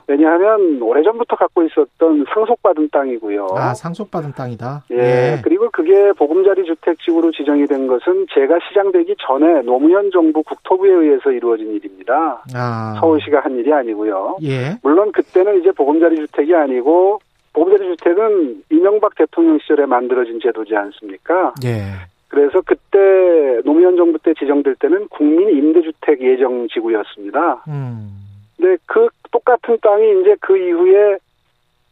왜냐하면 0.08 0.82
오래전부터 0.82 1.38
갖고 1.38 1.64
있었던 1.64 2.26
상속받은 2.34 2.90
땅이고요. 2.92 3.48
아, 3.56 3.74
상속받은 3.74 4.34
땅이다. 4.34 4.84
예, 4.92 5.40
그리고 5.42 5.70
그게 5.72 6.12
보금자리 6.12 6.66
주택지구로 6.66 7.32
지정이 7.32 7.66
된 7.68 7.88
것은 7.88 8.26
제가 8.34 8.60
시장되기 8.68 9.16
전에 9.26 9.62
노무현 9.62 10.12
정부 10.12 10.44
국토부에 10.44 10.92
의해서 10.92 11.32
이루어진 11.32 11.74
일입니다. 11.74 12.44
아. 12.54 12.98
서울시가 13.00 13.40
한 13.40 13.56
일이 13.56 13.72
아니고요. 13.72 14.40
예. 14.44 14.78
물론 14.84 15.14
그때는 15.14 15.62
이제 15.62 15.72
보금자리 15.72 16.18
주택이 16.18 16.54
아니고 16.54 17.22
보금자리 17.54 17.96
주택은 17.96 18.64
이명박 18.70 19.16
대통령 19.16 19.58
시절에 19.60 19.86
만들어진 19.86 20.42
제도지 20.44 20.76
않습니까? 20.76 21.54
예. 21.64 21.94
그래서 22.34 22.62
그때 22.66 23.62
노무현 23.64 23.96
정부 23.96 24.18
때 24.18 24.34
지정될 24.34 24.76
때는 24.80 25.08
국민 25.10 25.50
임대주택 25.50 26.20
예정 26.24 26.68
지구였습니다. 26.68 27.64
음. 27.68 28.10
근데 28.58 28.78
그 28.88 29.08
똑같은 29.32 29.78
땅이 29.80 30.22
이제 30.22 30.36
그 30.42 30.58
이후에 30.58 31.18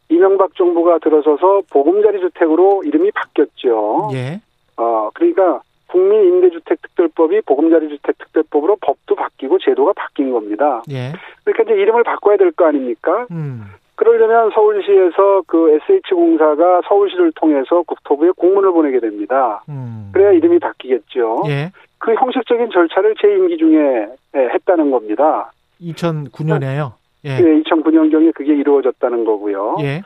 이명박 0.08 0.56
정부가 0.56 0.98
들어서서 0.98 1.62
보금자리 1.70 2.18
주택으로 2.18 2.82
이름이 2.84 3.12
바뀌었죠. 3.12 4.10
예. 4.14 4.40
어, 4.76 5.10
그러니까 5.14 5.60
국민 5.86 6.24
임대주택 6.24 6.82
특별법이 6.82 7.42
보금자리 7.42 7.88
주택 7.88 8.18
특별법으로 8.18 8.78
법도 8.80 9.14
바뀌고 9.14 9.58
제도가 9.60 9.92
바뀐 9.94 10.32
겁니다. 10.32 10.82
예. 10.90 11.12
그러니까 11.44 11.62
이제 11.72 11.80
이름을 11.80 12.02
바꿔야 12.02 12.36
될 12.36 12.50
거 12.50 12.66
아닙니까? 12.66 13.28
음. 13.30 13.62
그러려면 13.94 14.50
서울시에서 14.54 15.42
그 15.46 15.78
SH공사가 15.88 16.82
서울시를 16.88 17.32
통해서 17.36 17.82
국토부에 17.82 18.30
공문을 18.36 18.72
보내게 18.72 19.00
됩니다. 19.00 19.62
음. 19.68 20.10
그래야 20.12 20.32
이름이 20.32 20.58
바뀌겠죠. 20.58 21.42
예. 21.46 21.70
그 21.98 22.14
형식적인 22.14 22.70
절차를 22.70 23.14
제 23.20 23.28
임기 23.28 23.58
중에 23.58 24.08
예, 24.34 24.38
했다는 24.38 24.90
겁니다. 24.90 25.52
2009년에요. 25.80 26.92
예. 27.24 27.38
2009년경에 27.38 28.34
그게 28.34 28.54
이루어졌다는 28.54 29.24
거고요. 29.24 29.76
예. 29.82 30.02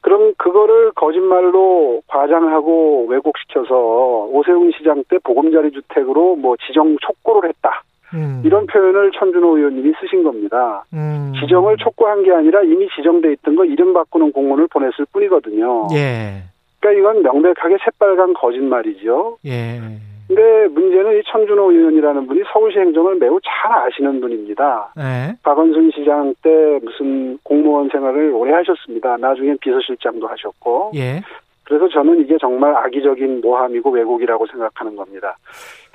그럼 0.00 0.34
그거를 0.38 0.92
거짓말로 0.92 2.00
과장하고 2.06 3.06
왜곡시켜서 3.08 4.28
오세훈 4.30 4.70
시장 4.76 5.02
때 5.08 5.18
보금자리 5.24 5.72
주택으로 5.72 6.36
뭐 6.36 6.56
지정 6.64 6.96
촉구를 7.00 7.48
했다. 7.48 7.82
음. 8.16 8.42
이런 8.44 8.66
표현을 8.66 9.12
천준호 9.12 9.58
의원님이 9.58 9.92
쓰신 10.00 10.22
겁니다. 10.22 10.84
음. 10.92 11.32
지정을 11.40 11.76
촉구한 11.76 12.22
게 12.22 12.32
아니라 12.32 12.62
이미 12.62 12.88
지정돼 12.96 13.32
있던 13.34 13.56
거 13.56 13.64
이름 13.64 13.92
바꾸는 13.92 14.32
공문을 14.32 14.68
보냈을 14.68 15.06
뿐이거든요. 15.12 15.88
예. 15.92 16.42
그러니까 16.80 17.00
이건 17.00 17.22
명백하게 17.22 17.76
새빨간 17.84 18.34
거짓말이죠. 18.34 19.38
예. 19.46 19.80
근데 20.26 20.66
문제는 20.68 21.18
이 21.18 21.22
천준호 21.26 21.70
의원이라는 21.70 22.26
분이 22.26 22.42
서울시 22.52 22.78
행정을 22.78 23.16
매우 23.16 23.38
잘 23.44 23.72
아시는 23.72 24.20
분입니다. 24.20 24.92
예. 24.98 25.36
박원순 25.42 25.92
시장 25.94 26.34
때 26.42 26.80
무슨 26.82 27.38
공무원 27.44 27.88
생활을 27.90 28.32
오래 28.32 28.52
하셨습니다. 28.54 29.16
나중엔 29.18 29.58
비서실장도 29.60 30.26
하셨고. 30.26 30.92
예. 30.96 31.22
그래서 31.66 31.88
저는 31.88 32.20
이게 32.20 32.36
정말 32.40 32.74
악의적인 32.76 33.40
모함이고 33.40 33.90
왜곡이라고 33.90 34.46
생각하는 34.46 34.94
겁니다. 34.94 35.36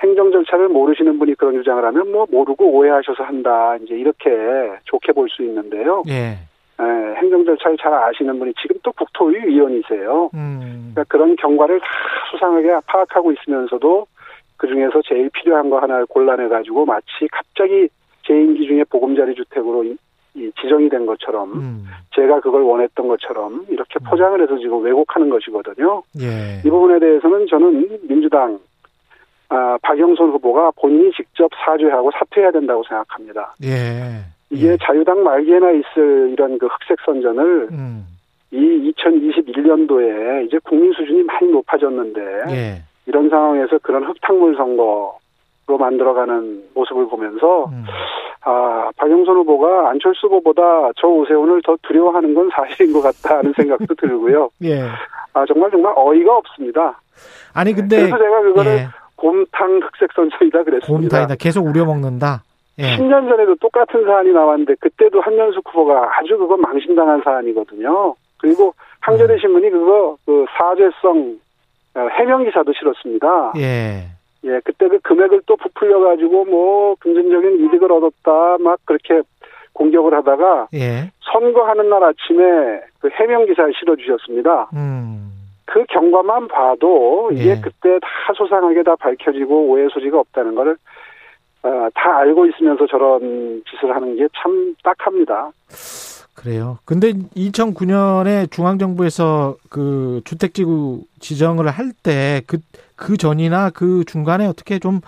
행정 0.02 0.30
절차를 0.30 0.68
모르시는 0.68 1.18
분이 1.18 1.34
그런 1.36 1.54
주장을 1.54 1.82
하면 1.82 2.12
뭐 2.12 2.26
모르고 2.30 2.70
오해하셔서 2.72 3.22
한다. 3.24 3.76
이제 3.82 3.94
이렇게 3.94 4.30
좋게 4.84 5.12
볼 5.12 5.28
수 5.30 5.42
있는데요. 5.42 6.02
예. 6.08 6.36
에, 6.78 7.14
행정 7.16 7.44
절차를 7.46 7.78
잘 7.78 7.94
아시는 7.94 8.38
분이 8.38 8.52
지금 8.60 8.76
또 8.82 8.92
국토위 8.92 9.36
위원이세요. 9.46 10.30
음. 10.34 10.90
그러니까 10.92 11.04
그런 11.08 11.36
경과를 11.36 11.80
다 11.80 11.86
수상하게 12.30 12.68
파악하고 12.86 13.32
있으면서도 13.32 14.06
그 14.58 14.66
중에서 14.66 15.00
제일 15.08 15.30
필요한 15.30 15.70
거 15.70 15.78
하나를 15.78 16.04
골라내 16.06 16.48
가지고 16.48 16.84
마치 16.84 17.26
갑자기 17.30 17.88
제 18.26 18.34
임기 18.34 18.66
중에 18.66 18.84
보금자리 18.84 19.34
주택으로 19.34 19.84
지정이 20.34 20.88
된 20.88 21.06
것처럼 21.06 21.52
음. 21.52 21.86
제가 22.14 22.40
그걸 22.40 22.62
원했던 22.62 23.08
것처럼 23.08 23.66
이렇게 23.68 23.98
음. 24.00 24.04
포장을 24.08 24.40
해서 24.40 24.56
지금 24.58 24.82
왜곡하는 24.82 25.28
것이거든요. 25.28 26.02
예. 26.20 26.60
이 26.64 26.70
부분에 26.70 26.98
대해서는 26.98 27.46
저는 27.48 27.98
민주당 28.08 28.58
아, 29.48 29.76
박영선 29.82 30.30
후보가 30.30 30.72
본인이 30.80 31.12
직접 31.12 31.50
사죄하고 31.54 32.10
사퇴해야 32.12 32.52
된다고 32.52 32.82
생각합니다. 32.88 33.54
예. 33.62 34.24
이게 34.50 34.72
예. 34.72 34.76
자유당 34.82 35.22
말기에나 35.22 35.70
있을 35.72 36.30
이런 36.32 36.58
그 36.58 36.66
흑색 36.66 36.98
선전을 37.04 37.68
음. 37.70 38.06
이 38.50 38.92
2021년도에 38.96 40.46
이제 40.46 40.58
국민 40.64 40.92
수준이 40.92 41.22
많이 41.24 41.50
높아졌는데 41.50 42.20
예. 42.50 42.82
이런 43.06 43.28
상황에서 43.28 43.78
그런 43.82 44.04
흙탕물 44.04 44.56
선거로 44.56 45.18
만들어가는 45.66 46.64
모습을 46.74 47.08
보면서 47.08 47.66
음. 47.66 47.84
아 48.44 48.90
박영선 48.96 49.36
후보가 49.36 49.90
안철수 49.90 50.26
후보보다 50.26 50.62
저 50.96 51.06
오세훈을 51.06 51.62
더 51.64 51.76
두려워하는 51.82 52.34
건 52.34 52.50
사실인 52.54 52.92
것 52.92 53.00
같다 53.00 53.38
하는 53.38 53.52
생각도 53.56 53.94
들고요. 53.94 54.50
예. 54.64 54.82
아 55.32 55.44
정말 55.46 55.70
정말 55.70 55.92
어이가 55.96 56.36
없습니다. 56.38 57.00
아니 57.54 57.72
근데 57.72 57.96
그래서 57.96 58.18
제가 58.18 58.42
그거를 58.42 58.72
예. 58.72 58.88
곰탕 59.16 59.80
흑색 59.82 60.12
선전이다 60.14 60.64
그랬습니다. 60.64 60.86
곰탕이다. 60.86 61.34
계속 61.36 61.66
우려 61.66 61.84
먹는다. 61.84 62.42
예. 62.78 62.96
10년 62.96 63.28
전에도 63.28 63.54
똑같은 63.56 64.04
사안이 64.04 64.32
나왔는데 64.32 64.74
그때도 64.80 65.20
한명숙 65.20 65.62
후보가 65.68 66.18
아주 66.18 66.36
그거 66.36 66.56
망신당한 66.56 67.22
사안이거든요. 67.22 68.16
그리고 68.38 68.74
한겨레 69.00 69.38
신문이 69.38 69.70
그거 69.70 70.16
그 70.26 70.44
사죄성 70.56 71.38
어, 71.94 72.08
해명 72.18 72.44
기사도 72.44 72.72
실었습니다. 72.72 73.52
예. 73.58 74.06
예, 74.44 74.60
그때 74.64 74.88
그 74.88 74.98
금액을 75.00 75.42
또 75.46 75.56
부풀려 75.56 76.00
가지고 76.00 76.44
뭐 76.44 76.94
금전적인 77.00 77.64
이득을 77.64 77.92
얻었다 77.92 78.58
막 78.58 78.78
그렇게 78.84 79.22
공격을 79.72 80.12
하다가 80.14 80.68
예. 80.74 81.10
선거하는 81.32 81.88
날 81.88 82.02
아침에 82.04 82.80
그 83.00 83.08
해명 83.12 83.46
기사를 83.46 83.72
실어 83.78 83.96
주셨습니다. 83.96 84.68
음. 84.74 85.30
그 85.64 85.84
경과만 85.88 86.48
봐도 86.48 87.30
이게 87.32 87.50
예. 87.50 87.60
그때 87.62 87.98
다 88.00 88.08
소상하게 88.36 88.82
다 88.82 88.96
밝혀지고 88.96 89.68
오해 89.68 89.88
소지가 89.90 90.18
없다는 90.18 90.54
거를 90.54 90.76
어, 91.62 91.88
다 91.94 92.18
알고 92.18 92.46
있으면서 92.46 92.86
저런 92.88 93.62
짓을 93.70 93.94
하는 93.94 94.16
게 94.16 94.26
참 94.36 94.74
딱합니다. 94.82 95.52
그래요. 96.34 96.78
근데 96.84 97.12
2009년에 97.12 98.50
중앙정부에서 98.50 99.56
그 99.70 100.20
주택지구 100.24 101.02
지정을 101.20 101.68
할 101.68 101.92
때 102.02 102.42
그, 102.46 102.58
그 103.02 103.16
전이나 103.16 103.70
그 103.70 104.04
중간에 104.06 104.46
어떻게 104.46 104.78
좀 104.78 105.00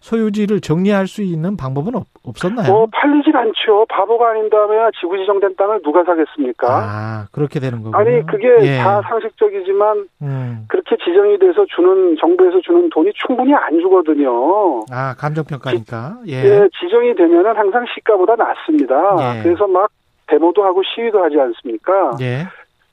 소유지를 0.00 0.60
정리할 0.60 1.06
수 1.06 1.22
있는 1.22 1.56
방법은 1.56 1.94
없, 1.94 2.04
없었나요? 2.24 2.70
뭐 2.70 2.86
팔리질 2.92 3.34
않죠. 3.34 3.86
바보가 3.88 4.30
아닌 4.30 4.50
다음에 4.50 4.76
지구 5.00 5.16
지정된 5.16 5.56
땅을 5.56 5.80
누가 5.82 6.04
사겠습니까? 6.04 6.66
아, 6.68 7.26
그렇게 7.32 7.58
되는 7.58 7.82
거군요. 7.82 7.96
아니 7.96 8.24
그게 8.26 8.48
예. 8.60 8.78
다 8.78 9.00
상식적이지만 9.08 10.08
음. 10.20 10.64
그렇게 10.68 10.96
지정이 10.96 11.38
돼서 11.38 11.64
주는 11.74 12.16
정부에서 12.20 12.60
주는 12.60 12.90
돈이 12.90 13.12
충분히 13.14 13.54
안 13.54 13.78
주거든요. 13.80 14.84
아, 14.90 15.14
감정평가니까. 15.16 16.18
예. 16.28 16.32
예, 16.34 16.68
지정이 16.78 17.14
되면은 17.14 17.56
항상 17.56 17.86
시가보다 17.94 18.36
낮습니다. 18.36 18.94
예. 19.38 19.42
그래서 19.42 19.66
막 19.66 19.90
데모도 20.26 20.64
하고 20.64 20.82
시위도 20.82 21.22
하지 21.22 21.40
않습니까? 21.40 22.16
예. 22.20 22.46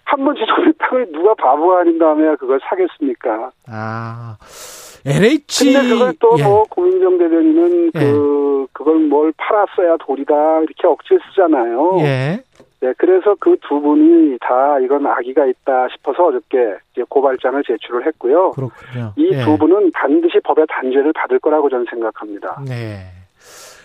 한번 0.06 0.36
땅을 0.80 1.12
누가 1.12 1.34
바보가 1.36 1.82
아닌 1.82 1.98
다음에 2.00 2.36
그걸 2.36 2.60
사겠습니까? 2.70 3.52
아. 3.68 4.38
LH. 5.06 5.74
근데 5.74 5.90
그걸 5.90 6.14
또 6.20 6.36
예. 6.38 6.44
뭐 6.44 6.64
고민정 6.70 7.18
대변인은 7.18 7.92
예. 7.96 8.00
그 8.00 8.68
그걸 8.74 9.00
뭘 9.00 9.34
팔았어야 9.38 9.98
도리다 9.98 10.60
이렇게 10.62 10.88
억지를 10.88 11.20
쓰잖아요. 11.30 11.98
예. 12.02 12.44
네, 12.82 12.94
그래서 12.98 13.36
그 13.40 13.56
두 13.62 13.80
분이 13.80 14.38
다 14.42 14.80
이건 14.80 15.06
악의가 15.06 15.46
있다 15.46 15.88
싶어서 15.94 16.26
어저께 16.28 16.76
이제 16.92 17.04
고발장을 17.08 17.64
제출을 17.64 18.06
했고요. 18.08 18.52
그렇군요. 18.52 19.14
이 19.16 19.30
예. 19.32 19.44
두 19.44 19.58
분은 19.58 19.92
반드시 19.94 20.40
법의 20.44 20.66
단죄를 20.68 21.14
받을 21.14 21.40
거라고 21.40 21.70
저는 21.70 21.86
생각합니다. 21.90 22.62
네. 22.68 23.06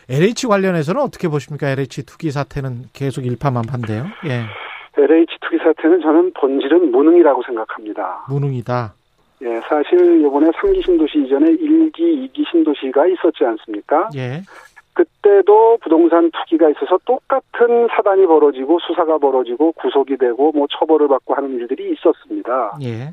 LH 0.08 0.46
관련해서는 0.46 1.00
어떻게 1.02 1.28
보십니까? 1.28 1.68
LH 1.68 2.04
투기 2.06 2.30
사태는 2.30 2.84
계속 2.92 3.26
일파만파인데요. 3.26 4.06
예. 4.26 4.44
LH 4.96 5.38
투기 5.42 5.58
사태는 5.58 6.00
저는 6.00 6.32
본질은 6.34 6.90
무능이라고 6.90 7.42
생각합니다. 7.42 8.24
무능이다. 8.28 8.94
예, 9.42 9.60
사실 9.68 10.20
이번에 10.24 10.50
3기 10.50 10.84
신도시 10.84 11.24
이전에 11.24 11.50
1기, 11.50 12.32
2기 12.32 12.50
신도시가 12.50 13.06
있었지 13.06 13.44
않습니까? 13.44 14.08
예. 14.16 14.40
그때도 14.94 15.78
부동산 15.82 16.30
투기가 16.30 16.70
있어서 16.70 16.98
똑같은 17.04 17.86
사단이 17.94 18.26
벌어지고 18.26 18.78
수사가 18.80 19.18
벌어지고 19.18 19.72
구속이 19.72 20.16
되고 20.16 20.52
뭐 20.52 20.66
처벌을 20.70 21.08
받고 21.08 21.34
하는 21.34 21.56
일들이 21.56 21.92
있었습니다. 21.92 22.78
예. 22.82 23.10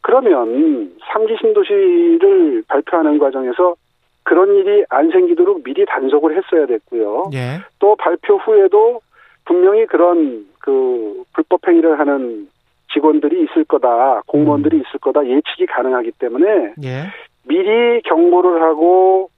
그러면 0.00 0.96
3기 1.12 1.40
신도시를 1.40 2.62
발표하는 2.68 3.18
과정에서 3.18 3.74
그런 4.22 4.54
일이 4.54 4.84
안 4.90 5.10
생기도록 5.10 5.64
미리 5.64 5.84
단속을 5.86 6.36
했어야 6.36 6.66
됐고요. 6.66 7.30
예. 7.34 7.58
또 7.80 7.96
발표 7.96 8.36
후에도 8.36 9.00
분명히 9.44 9.86
그런 9.86 10.46
그 10.60 11.24
불법 11.32 11.66
행위를 11.66 11.98
하는 11.98 12.48
직원들이 12.92 13.44
있을 13.44 13.64
거다, 13.64 14.22
공무원들이 14.26 14.76
있을 14.78 14.98
거다 15.00 15.26
예측이 15.26 15.66
가능하기 15.66 16.12
때문에 16.12 16.74
예. 16.82 17.04
미리 17.46 18.00
경고를 18.02 18.62
하고 18.62 19.30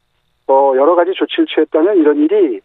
어 0.46 0.72
여러 0.76 0.94
가지 0.94 1.12
조치를 1.14 1.46
취했다면 1.46 1.96
이런 1.96 2.18
일이 2.18 2.61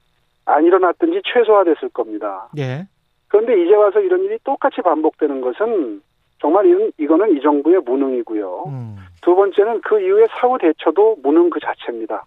안 0.46 0.65
일어났든지 0.65 1.22
최소화됐을 1.26 1.89
겁니다. 1.89 2.48
예. 2.58 2.88
그런데 3.28 3.62
이제 3.62 3.76
와서 3.76 4.00
이런 4.00 4.24
일이 4.24 4.38
똑같이 4.44 4.82
반복되는 4.82 5.41
것은 5.41 6.02
정말 6.39 6.65
이건, 6.68 6.91
이거는 6.98 7.38
이 7.38 7.41
정부의 7.41 7.82
무능이고요. 7.82 8.63
음. 8.68 8.98
두 9.22 9.36
번째는 9.36 9.82
그 9.82 10.00
이후에 10.00 10.28
사후 10.30 10.58
대처도 10.60 11.18
무능 11.24 11.50
그 11.50 11.60
자체입니다. 11.60 12.26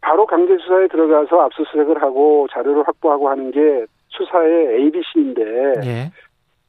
바로 0.00 0.26
강제 0.26 0.56
수사에 0.58 0.86
들어가서 0.86 1.40
압수수색을 1.40 2.00
하고 2.00 2.46
자료를 2.52 2.86
확보하고 2.86 3.28
하는 3.28 3.50
게 3.50 3.84
수사의 4.08 4.82
ABC인데 4.82 5.42
예. 5.84 6.12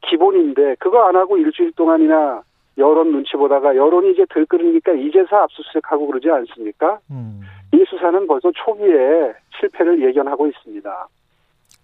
기본인데 0.08 0.76
그거 0.78 1.06
안 1.08 1.16
하고 1.16 1.36
일주일 1.36 1.72
동안이나 1.72 2.42
여론 2.78 3.12
눈치 3.12 3.36
보다가 3.36 3.76
여론이 3.76 4.12
이제 4.12 4.24
들끓으니까 4.32 4.92
이제서 4.92 5.36
압수수색하고 5.36 6.06
그러지 6.06 6.30
않습니까? 6.30 6.98
음. 7.10 7.40
이 7.72 7.84
수사는 7.88 8.26
벌써 8.26 8.50
초기에 8.52 9.34
실패를 9.58 10.02
예견하고 10.08 10.46
있습니다. 10.46 11.08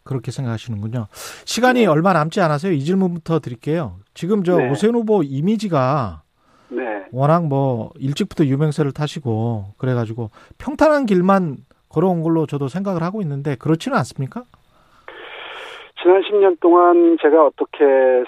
그렇게 0.05 0.31
생각하시는군요. 0.31 1.07
시간이 1.45 1.87
얼마 1.87 2.13
남지 2.13 2.41
않아서요. 2.41 2.73
이 2.73 2.81
질문부터 2.81 3.41
드릴게요. 3.41 3.97
지금 4.15 4.45
저 4.45 4.57
네. 4.57 4.71
오세훈 4.71 4.95
후보 4.95 5.23
이미지가 5.23 6.23
네. 6.69 7.05
워낙 7.13 7.47
뭐 7.47 7.91
일찍부터 7.99 8.45
유명세를 8.45 8.93
타시고 8.93 9.75
그래가지고 9.79 10.31
평탄한 10.59 11.07
길만 11.07 11.59
걸어온 11.89 12.23
걸로 12.23 12.47
저도 12.47 12.69
생각을 12.69 13.03
하고 13.03 13.21
있는데 13.23 13.57
그렇지는 13.57 13.99
않습니까? 13.99 14.45
지난 16.03 16.23
10년 16.23 16.61
동안 16.61 17.17
제가 17.21 17.47
어떻게 17.47 17.85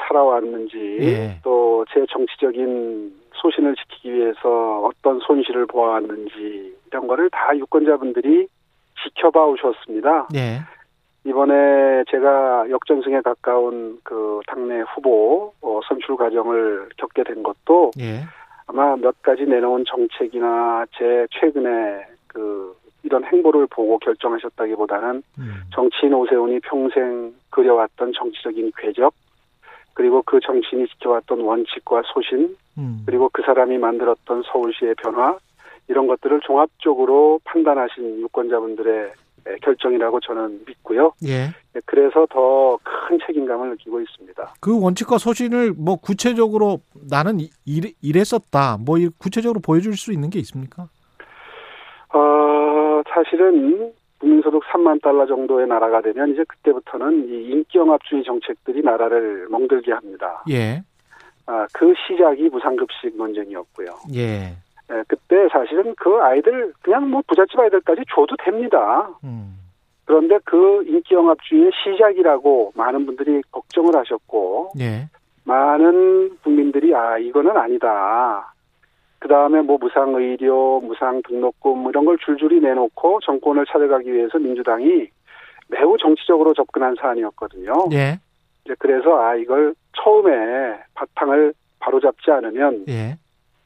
살아왔는지 0.06 0.98
예. 1.00 1.40
또제 1.42 2.06
정치적인 2.10 3.12
소신을 3.34 3.74
지키기 3.76 4.12
위해서 4.14 4.80
어떤 4.84 5.20
손실을 5.20 5.66
보아왔는지 5.66 6.74
이런 6.86 7.06
거를 7.06 7.30
다 7.30 7.56
유권자분들이 7.56 8.48
지켜봐 9.02 9.46
오셨습니다. 9.46 10.28
예. 10.34 10.60
이번에 11.24 12.04
제가 12.10 12.70
역전승에 12.70 13.20
가까운 13.20 13.98
그 14.02 14.40
당내 14.46 14.80
후보 14.94 15.52
어, 15.60 15.80
선출 15.86 16.16
과정을 16.16 16.88
겪게 16.96 17.22
된 17.24 17.42
것도 17.42 17.90
예. 18.00 18.22
아마 18.66 18.96
몇 18.96 19.20
가지 19.22 19.44
내놓은 19.44 19.84
정책이나 19.86 20.86
제 20.96 21.26
최근에 21.30 22.06
그 22.28 22.74
이런 23.08 23.24
행보를 23.24 23.66
보고 23.68 23.98
결정하셨다기보다는 24.00 25.22
음. 25.38 25.54
정치인 25.74 26.12
오세훈이 26.12 26.60
평생 26.60 27.32
그려왔던 27.48 28.12
정치적인 28.12 28.72
궤적 28.76 29.14
그리고 29.94 30.20
그 30.26 30.38
정치인이 30.40 30.86
지켜왔던 30.88 31.40
원칙과 31.40 32.02
소신 32.12 32.54
음. 32.76 33.02
그리고 33.06 33.30
그 33.32 33.40
사람이 33.42 33.78
만들었던 33.78 34.42
서울시의 34.52 34.94
변화 34.96 35.38
이런 35.88 36.06
것들을 36.06 36.40
종합적으로 36.40 37.40
판단하신 37.44 38.20
유권자분들의 38.20 39.10
결정이라고 39.62 40.20
저는 40.20 40.60
믿고요. 40.66 41.12
예. 41.24 41.48
그래서 41.86 42.26
더 42.28 42.78
큰 43.08 43.18
책임감을 43.26 43.70
느끼고 43.70 44.02
있습니다. 44.02 44.52
그 44.60 44.78
원칙과 44.82 45.16
소신을 45.16 45.72
뭐 45.78 45.96
구체적으로 45.96 46.80
나는 47.08 47.40
이- 47.40 47.48
이랬었다. 48.02 48.76
뭐 48.84 48.98
이- 48.98 49.08
구체적으로 49.16 49.60
보여줄 49.60 49.96
수 49.96 50.12
있는 50.12 50.28
게 50.28 50.38
있습니까? 50.40 50.88
어, 52.12 52.18
사실은 53.18 53.92
국민소득 54.18 54.62
3만 54.64 55.02
달러 55.02 55.26
정도의 55.26 55.66
나라가 55.66 56.00
되면 56.00 56.32
이제 56.32 56.44
그때부터는 56.44 57.28
이 57.28 57.50
인기영합주의 57.50 58.24
정책들이 58.24 58.82
나라를 58.82 59.48
멍들게 59.50 59.92
합니다. 59.92 60.42
예. 60.50 60.82
아, 61.46 61.66
그 61.72 61.94
시작이 62.06 62.48
무상급식 62.48 63.16
논쟁이었고요. 63.16 63.88
예. 64.14 64.56
예, 64.90 65.04
그때 65.06 65.48
사실은 65.52 65.94
그 65.96 66.18
아이들 66.20 66.72
그냥 66.82 67.10
뭐 67.10 67.22
부잣집 67.26 67.58
아이들까지 67.58 68.02
줘도 68.14 68.36
됩니다. 68.42 69.08
음. 69.24 69.58
그런데 70.04 70.38
그 70.44 70.82
인기영합주의의 70.86 71.70
시작이라고 71.74 72.72
많은 72.74 73.04
분들이 73.04 73.42
걱정을 73.50 73.94
하셨고 73.96 74.72
예. 74.80 75.08
많은 75.44 76.38
국민들이 76.42 76.94
아 76.94 77.18
이거는 77.18 77.56
아니다. 77.56 78.54
그 79.18 79.28
다음에 79.28 79.60
뭐 79.62 79.78
무상 79.78 80.14
의료, 80.14 80.80
무상 80.80 81.20
등록금 81.22 81.78
뭐 81.78 81.90
이런 81.90 82.04
걸 82.04 82.18
줄줄이 82.18 82.60
내놓고 82.60 83.20
정권을 83.24 83.66
찾아가기 83.66 84.12
위해서 84.12 84.38
민주당이 84.38 85.08
매우 85.68 85.96
정치적으로 85.98 86.54
접근한 86.54 86.96
사안이었거든요. 87.00 87.72
예. 87.92 88.18
이제 88.64 88.74
그래서 88.78 89.20
아 89.20 89.34
이걸 89.34 89.74
처음에 90.02 90.78
바탕을 90.94 91.52
바로잡지 91.80 92.30
않으면 92.30 92.84
예. 92.88 93.16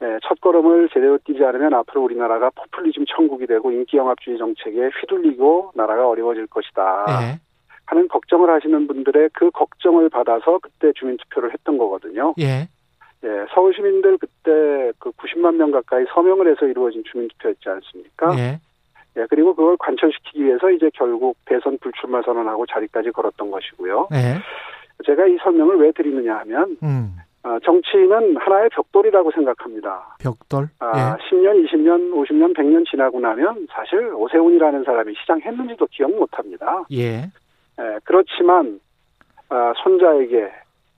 네, 0.00 0.18
첫 0.26 0.40
걸음을 0.40 0.88
제대로 0.92 1.16
뛰지 1.18 1.44
않으면 1.44 1.74
앞으로 1.74 2.02
우리나라가 2.02 2.50
포퓰리즘 2.50 3.04
천국이 3.06 3.46
되고 3.46 3.70
인기영합주의 3.70 4.36
정책에 4.36 4.90
휘둘리고 5.00 5.72
나라가 5.76 6.08
어려워질 6.08 6.48
것이다 6.48 7.06
예. 7.22 7.40
하는 7.86 8.08
걱정을 8.08 8.50
하시는 8.50 8.86
분들의 8.86 9.30
그 9.34 9.50
걱정을 9.50 10.08
받아서 10.08 10.58
그때 10.60 10.92
주민투표를 10.94 11.52
했던 11.52 11.78
거거든요. 11.78 12.34
예. 12.40 12.68
예, 13.24 13.46
서울 13.54 13.74
시민들 13.74 14.18
그때 14.18 14.92
그 14.98 15.10
90만 15.10 15.54
명 15.56 15.70
가까이 15.70 16.04
서명을 16.12 16.50
해서 16.50 16.66
이루어진 16.66 17.02
주민투표였지 17.04 17.68
않습니까? 17.68 18.36
예. 18.38 18.60
예, 19.16 19.26
그리고 19.28 19.54
그걸 19.54 19.76
관철시키기 19.76 20.44
위해서 20.44 20.70
이제 20.70 20.90
결국 20.94 21.36
대선 21.44 21.78
불출마 21.78 22.22
선언하고 22.22 22.66
자리까지 22.66 23.10
걸었던 23.10 23.50
것이고요. 23.50 24.08
예. 24.12 24.38
제가 25.04 25.26
이 25.26 25.36
설명을 25.42 25.76
왜 25.76 25.92
드리느냐 25.92 26.38
하면 26.38 26.76
음. 26.82 27.16
어, 27.44 27.58
정치인은 27.64 28.36
하나의 28.36 28.70
벽돌이라고 28.70 29.32
생각합니다. 29.32 30.16
벽돌. 30.20 30.68
아, 30.78 30.92
예. 30.96 31.28
10년, 31.28 31.66
20년, 31.66 32.12
50년, 32.12 32.56
100년 32.56 32.88
지나고 32.88 33.20
나면 33.20 33.66
사실 33.70 34.12
오세훈이라는 34.14 34.84
사람이 34.84 35.14
시장했는지도 35.20 35.86
기억 35.90 36.10
못 36.12 36.28
합니다. 36.32 36.84
예. 36.92 37.22
예, 37.80 37.98
그렇지만 38.04 38.80
아, 39.48 39.72
손자에게 39.82 40.50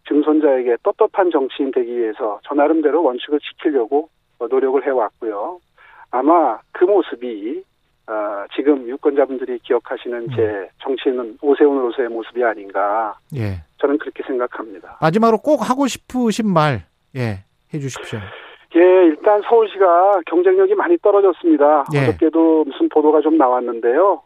증손자에게 0.08 0.76
떳떳한 0.82 1.30
정치인 1.30 1.70
되기 1.70 1.96
위해서 1.96 2.40
저 2.44 2.54
나름대로 2.54 3.02
원칙을 3.02 3.40
지키려고 3.40 4.08
어, 4.38 4.46
노력을 4.46 4.84
해왔고요. 4.84 5.60
아마 6.10 6.58
그 6.72 6.84
모습이 6.84 7.64
아, 8.06 8.46
지금 8.54 8.86
유권자분들이 8.86 9.58
기억하시는 9.60 10.28
제 10.36 10.68
정치인은 10.82 11.38
오세훈으로서의 11.40 12.08
모습이 12.08 12.44
아닌가 12.44 13.16
예. 13.34 13.62
저는 13.78 13.98
그렇게 13.98 14.22
생각합니다. 14.26 14.98
마지막으로 15.00 15.38
꼭 15.38 15.68
하고 15.68 15.86
싶으신 15.86 16.52
말, 16.52 16.82
예, 17.16 17.44
해 17.72 17.78
주십시오. 17.78 18.18
예, 18.76 18.80
일단 18.80 19.40
서울시가 19.48 20.20
경쟁력이 20.26 20.74
많이 20.74 20.98
떨어졌습니다. 20.98 21.84
예. 21.94 22.02
어저께도 22.02 22.64
무슨 22.64 22.88
보도가 22.90 23.20
좀 23.22 23.38
나왔는데요. 23.38 24.22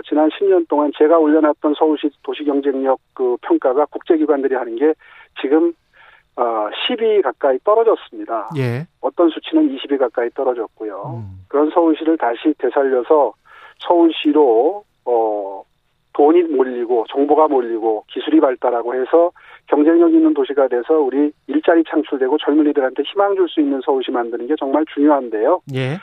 어, 0.00 0.02
지난 0.08 0.28
10년 0.30 0.66
동안 0.68 0.90
제가 0.96 1.18
올려놨던 1.18 1.74
서울시 1.78 2.10
도시 2.22 2.44
경쟁력 2.44 2.98
그 3.14 3.36
평가가 3.42 3.86
국제기관들이 3.86 4.54
하는 4.54 4.76
게 4.76 4.94
지금 5.40 5.72
어, 6.36 6.68
10위 6.88 7.22
가까이 7.22 7.58
떨어졌습니다. 7.64 8.50
예. 8.56 8.86
어떤 9.00 9.28
수치는 9.28 9.76
20위 9.76 9.98
가까이 9.98 10.30
떨어졌고요. 10.30 11.22
음. 11.22 11.44
그런 11.48 11.70
서울시를 11.70 12.16
다시 12.16 12.54
되살려서 12.58 13.34
서울시로 13.80 14.84
어, 15.04 15.62
돈이 16.14 16.42
몰리고 16.44 17.06
정보가 17.10 17.48
몰리고 17.48 18.04
기술이 18.08 18.40
발달하고 18.40 18.94
해서 18.94 19.30
경쟁력 19.66 20.12
있는 20.12 20.34
도시가 20.34 20.68
돼서 20.68 20.94
우리 20.94 21.32
일자리 21.46 21.82
창출되고 21.88 22.38
젊은이들한테 22.38 23.02
희망 23.04 23.34
줄 23.36 23.48
수 23.48 23.60
있는 23.60 23.80
서울시 23.84 24.10
만드는 24.10 24.46
게 24.46 24.54
정말 24.58 24.84
중요한데요. 24.94 25.60
예. 25.74 25.98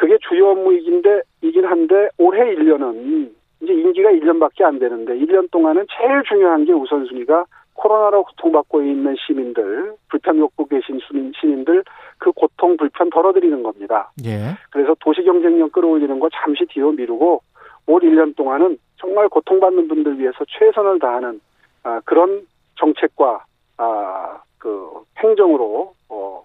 그게 0.00 0.16
주요 0.26 0.52
업무이긴데 0.52 1.20
이긴 1.42 1.66
한데 1.66 2.08
올해 2.16 2.54
1년은 2.54 3.30
이제 3.60 3.74
임기가 3.74 4.08
1년밖에 4.12 4.62
안 4.62 4.78
되는데 4.78 5.12
1년 5.18 5.50
동안은 5.50 5.86
제일 5.94 6.22
중요한 6.26 6.64
게 6.64 6.72
우선순위가 6.72 7.44
코로나로 7.74 8.24
고통받고 8.24 8.80
있는 8.80 9.14
시민들, 9.26 9.94
불편 10.08 10.40
겪고 10.40 10.68
계신 10.68 10.98
시민, 11.06 11.32
시민들 11.38 11.84
그 12.16 12.32
고통 12.32 12.78
불편 12.78 13.10
덜어드리는 13.10 13.62
겁니다. 13.62 14.10
예. 14.24 14.56
그래서 14.70 14.96
도시 15.00 15.22
경쟁력 15.22 15.70
끌어올리는 15.72 16.18
거 16.18 16.30
잠시 16.32 16.64
뒤로 16.70 16.92
미루고 16.92 17.42
올 17.86 18.00
1년 18.00 18.34
동안은 18.36 18.78
정말 18.96 19.28
고통받는 19.28 19.86
분들 19.86 20.18
위해서 20.18 20.38
최선을 20.48 20.98
다하는 20.98 21.42
아, 21.82 22.00
그런 22.06 22.46
정책과 22.76 23.44
아, 23.76 24.40
그 24.56 25.02
행정으로 25.18 25.92
어, 26.08 26.42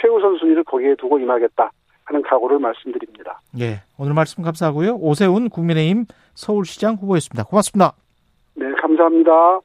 최우선 0.00 0.36
순위를 0.36 0.62
거기에 0.62 0.94
두고 0.94 1.18
임하겠다 1.18 1.72
하는 2.04 2.22
각오를 2.22 2.58
말씀드립니다. 2.58 3.40
예. 3.60 3.82
오늘 3.98 4.14
말씀 4.14 4.42
감사하고요. 4.42 4.96
오세훈 4.96 5.48
국민의힘 5.48 6.06
서울시장 6.34 6.96
후보였습니다. 6.96 7.44
고맙습니다. 7.44 7.92
네, 8.54 8.66
감사합니다. 8.80 9.60